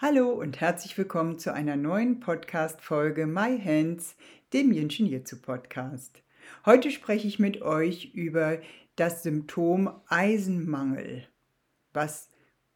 [0.00, 4.14] Hallo und herzlich willkommen zu einer neuen Podcast-Folge My Hands,
[4.52, 6.22] dem Jitsu Podcast.
[6.64, 8.60] Heute spreche ich mit euch über
[8.94, 11.26] das Symptom Eisenmangel,
[11.92, 12.30] was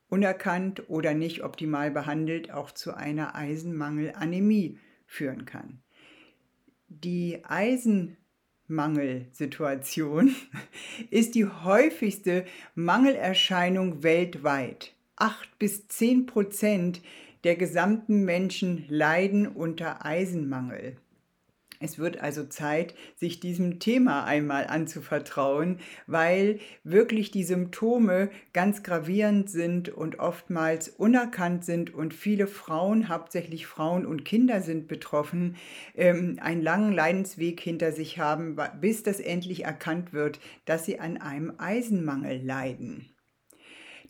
[0.09, 5.81] unerkannt oder nicht optimal behandelt auch zu einer Eisenmangelanämie führen kann.
[6.89, 10.35] Die Eisenmangelsituation
[11.11, 14.97] ist die häufigste Mangelerscheinung weltweit.
[15.23, 17.01] 8 bis 10 Prozent
[17.45, 20.97] der gesamten Menschen leiden unter Eisenmangel.
[21.79, 29.49] Es wird also Zeit, sich diesem Thema einmal anzuvertrauen, weil wirklich die Symptome ganz gravierend
[29.49, 35.55] sind und oftmals unerkannt sind und viele Frauen, hauptsächlich Frauen und Kinder sind betroffen,
[35.95, 41.17] ähm, einen langen Leidensweg hinter sich haben, bis das endlich erkannt wird, dass sie an
[41.17, 43.13] einem Eisenmangel leiden.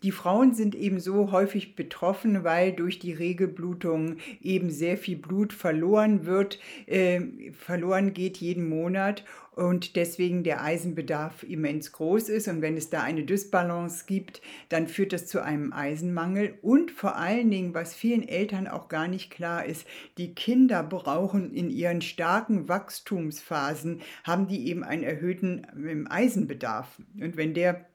[0.03, 5.53] Die Frauen sind eben so häufig betroffen, weil durch die Regelblutung eben sehr viel Blut
[5.53, 7.21] verloren wird, äh,
[7.53, 9.23] verloren geht jeden Monat
[9.55, 12.47] und deswegen der Eisenbedarf immens groß ist.
[12.47, 16.55] Und wenn es da eine Dysbalance gibt, dann führt das zu einem Eisenmangel.
[16.61, 19.85] Und vor allen Dingen, was vielen Eltern auch gar nicht klar ist,
[20.17, 26.99] die Kinder brauchen in ihren starken Wachstumsphasen, haben die eben einen erhöhten ähm, Eisenbedarf.
[27.19, 27.85] Und wenn der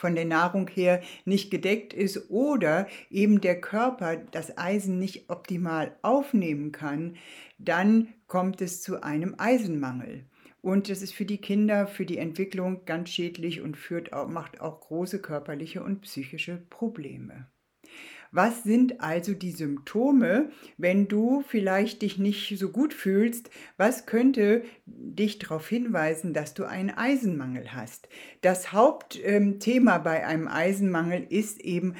[0.00, 5.94] von der Nahrung her nicht gedeckt ist oder eben der Körper das Eisen nicht optimal
[6.00, 7.16] aufnehmen kann,
[7.58, 10.24] dann kommt es zu einem Eisenmangel.
[10.62, 14.80] Und das ist für die Kinder, für die Entwicklung ganz schädlich und führt macht auch
[14.80, 17.46] große körperliche und psychische Probleme.
[18.32, 23.50] Was sind also die Symptome, wenn du vielleicht dich nicht so gut fühlst?
[23.76, 28.08] Was könnte dich darauf hinweisen, dass du einen Eisenmangel hast?
[28.40, 31.96] Das Hauptthema bei einem Eisenmangel ist eben,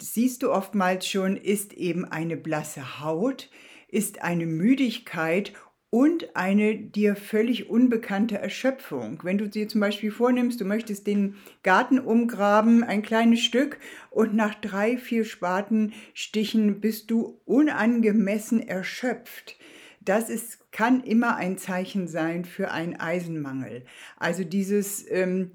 [0.00, 3.48] siehst du oftmals schon, ist eben eine blasse Haut,
[3.88, 5.52] ist eine Müdigkeit
[5.90, 9.20] und eine dir völlig unbekannte Erschöpfung.
[9.22, 13.78] Wenn du dir zum Beispiel vornimmst, du möchtest den Garten umgraben, ein kleines Stück,
[14.10, 19.56] und nach drei, vier Spatenstichen bist du unangemessen erschöpft.
[20.00, 23.84] Das ist, kann immer ein Zeichen sein für einen Eisenmangel.
[24.16, 25.52] Also dieses ähm,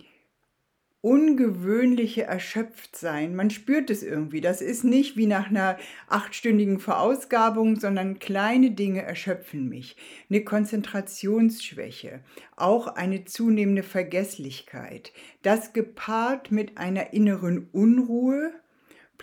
[1.03, 3.35] ungewöhnliche Erschöpftsein.
[3.35, 4.39] Man spürt es irgendwie.
[4.39, 5.77] Das ist nicht wie nach einer
[6.07, 9.97] achtstündigen Verausgabung, sondern kleine Dinge erschöpfen mich.
[10.29, 12.21] Eine Konzentrationsschwäche,
[12.55, 15.11] auch eine zunehmende Vergesslichkeit.
[15.41, 18.53] Das gepaart mit einer inneren Unruhe,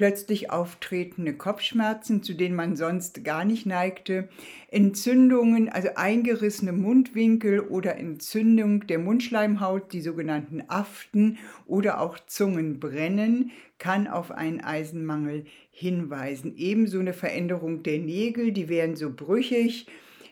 [0.01, 4.31] plötzlich auftretende Kopfschmerzen, zu denen man sonst gar nicht neigte,
[4.71, 14.09] Entzündungen, also eingerissene Mundwinkel oder Entzündung der Mundschleimhaut, die sogenannten Aften oder auch Zungenbrennen, kann
[14.09, 16.55] auf einen Eisenmangel hinweisen.
[16.57, 19.87] Ebenso eine Veränderung der Nägel, die werden so brüchig,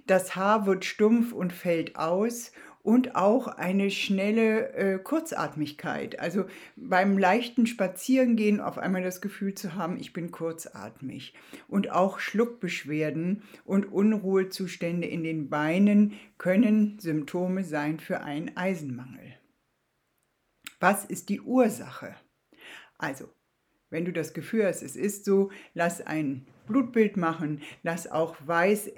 [0.07, 2.53] das Haar wird stumpf und fällt aus
[2.83, 6.19] und auch eine schnelle äh, Kurzatmigkeit.
[6.19, 6.47] Also
[6.77, 11.35] beim leichten Spazierengehen auf einmal das Gefühl zu haben, ich bin kurzatmig.
[11.67, 19.35] Und auch Schluckbeschwerden und Unruhezustände in den Beinen können Symptome sein für einen Eisenmangel.
[20.81, 22.15] Was ist die Ursache?
[22.99, 23.29] Also,
[23.91, 28.93] wenn du das Gefühl hast, es ist so, lass ein Blutbild machen, lass auch weiß,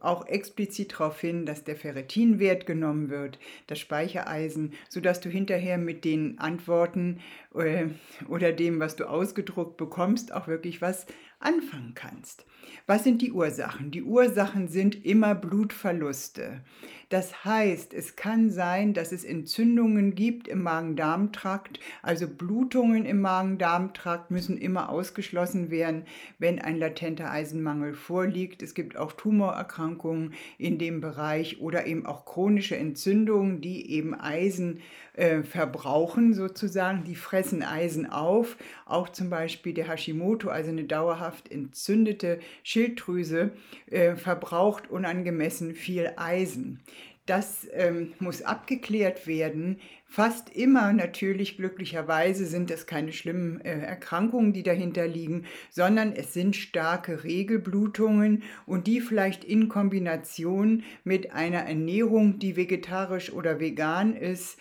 [0.00, 6.04] auch explizit darauf hin, dass der Ferritinwert genommen wird, das Speichereisen, sodass du hinterher mit
[6.04, 7.20] den Antworten
[7.54, 7.86] äh,
[8.28, 11.06] oder dem, was du ausgedruckt bekommst, auch wirklich was
[11.40, 12.46] anfangen kannst.
[12.86, 13.90] Was sind die Ursachen?
[13.90, 16.62] Die Ursachen sind immer Blutverluste.
[17.08, 24.30] Das heißt, es kann sein, dass es Entzündungen gibt im Magen-Darm-Trakt, also Blutungen im Magen-Darm-Trakt
[24.30, 26.04] müssen immer ausgeschlossen werden,
[26.38, 28.62] wenn ein latenter Eisenmangel vorliegt.
[28.62, 34.80] Es gibt auch Tumorerkrankungen in dem Bereich oder eben auch chronische Entzündungen, die eben Eisen
[35.14, 38.58] äh, verbrauchen sozusagen, die fressen Eisen auf.
[38.84, 43.52] Auch zum Beispiel der Hashimoto, also eine dauerhaft entzündete Schilddrüse,
[43.90, 46.80] äh, verbraucht unangemessen viel Eisen.
[47.28, 49.80] Das ähm, muss abgeklärt werden.
[50.06, 56.32] Fast immer natürlich, glücklicherweise, sind es keine schlimmen äh, Erkrankungen, die dahinter liegen, sondern es
[56.32, 64.16] sind starke Regelblutungen und die vielleicht in Kombination mit einer Ernährung, die vegetarisch oder vegan
[64.16, 64.58] ist,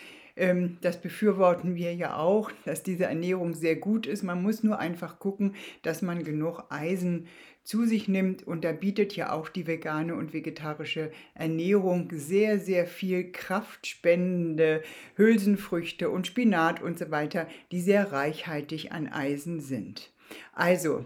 [0.82, 4.24] das befürworten wir ja auch, dass diese Ernährung sehr gut ist.
[4.24, 7.28] Man muss nur einfach gucken, dass man genug Eisen
[7.68, 8.48] zu sich nimmt.
[8.48, 14.84] Und da bietet ja auch die vegane und vegetarische Ernährung sehr, sehr viel kraftspendende
[15.16, 20.14] Hülsenfrüchte und Spinat und so weiter, die sehr reichhaltig an Eisen sind.
[20.54, 21.06] Also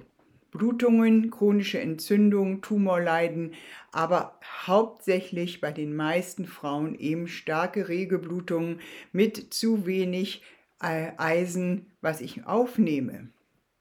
[0.52, 3.54] Blutungen, chronische Entzündungen, Tumorleiden,
[3.92, 4.38] aber
[4.68, 8.80] hauptsächlich bei den meisten Frauen eben starke Regelblutungen
[9.12, 10.44] mit zu wenig
[10.82, 13.30] äh, Eisen, was ich aufnehme.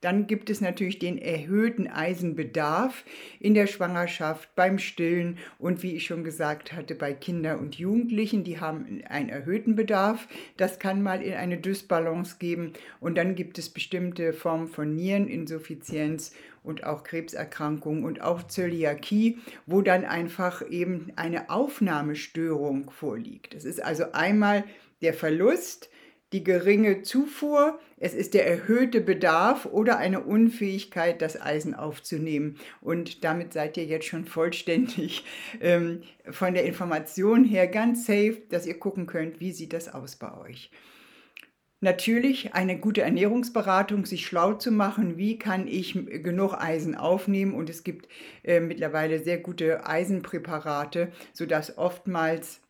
[0.01, 3.05] Dann gibt es natürlich den erhöhten Eisenbedarf
[3.39, 8.43] in der Schwangerschaft, beim Stillen und wie ich schon gesagt hatte, bei Kindern und Jugendlichen,
[8.43, 10.27] die haben einen erhöhten Bedarf.
[10.57, 12.73] Das kann mal in eine Dysbalance geben.
[12.99, 19.81] Und dann gibt es bestimmte Formen von Niereninsuffizienz und auch Krebserkrankungen und auch Zöliakie, wo
[19.81, 23.53] dann einfach eben eine Aufnahmestörung vorliegt.
[23.55, 24.63] Das ist also einmal
[25.01, 25.89] der Verlust
[26.31, 32.57] die geringe Zufuhr, es ist der erhöhte Bedarf oder eine Unfähigkeit, das Eisen aufzunehmen.
[32.79, 35.25] Und damit seid ihr jetzt schon vollständig
[35.61, 40.15] ähm, von der Information her ganz safe, dass ihr gucken könnt, wie sieht das aus
[40.15, 40.71] bei euch.
[41.83, 47.55] Natürlich eine gute Ernährungsberatung, sich schlau zu machen, wie kann ich genug Eisen aufnehmen.
[47.55, 48.07] Und es gibt
[48.43, 52.61] äh, mittlerweile sehr gute Eisenpräparate, sodass oftmals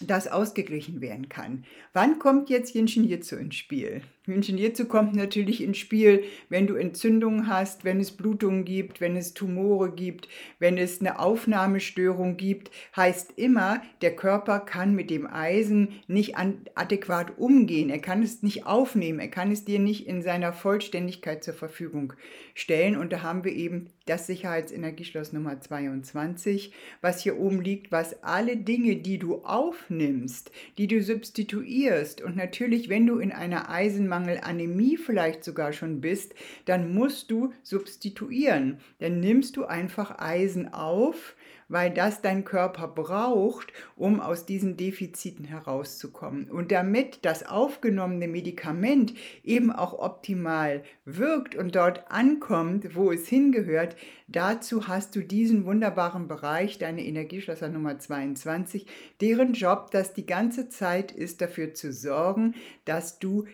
[0.00, 1.64] das ausgeglichen werden kann.
[1.92, 4.02] Wann kommt jetzt Jinshin Jitsu ins Spiel?
[4.24, 9.16] Jinshin Jitsu kommt natürlich ins Spiel, wenn du Entzündungen hast, wenn es Blutungen gibt, wenn
[9.16, 10.28] es Tumore gibt,
[10.60, 12.70] wenn es eine Aufnahmestörung gibt.
[12.94, 17.90] Heißt immer, der Körper kann mit dem Eisen nicht adäquat umgehen.
[17.90, 19.18] Er kann es nicht aufnehmen.
[19.18, 22.12] Er kann es dir nicht in seiner Vollständigkeit zur Verfügung
[22.54, 22.96] stellen.
[22.96, 28.56] Und da haben wir eben das Sicherheitsenergieschloss Nummer 22, was hier oben liegt, was alle
[28.56, 34.40] Dinge, die du aufnimmst, die du substituierst und natürlich, wenn du in einer Eisen Eisenmangel,
[34.42, 36.34] Anämie vielleicht sogar schon bist,
[36.66, 38.78] dann musst du substituieren.
[38.98, 41.34] Dann nimmst du einfach Eisen auf,
[41.68, 46.50] weil das dein Körper braucht, um aus diesen Defiziten herauszukommen.
[46.50, 53.96] Und damit das aufgenommene Medikament eben auch optimal wirkt und dort ankommt, wo es hingehört,
[54.28, 58.86] dazu hast du diesen wunderbaren Bereich, deine Energieschlosser Nummer 22,
[59.22, 62.54] deren Job das die ganze Zeit ist, dafür zu sorgen,
[62.84, 63.46] dass du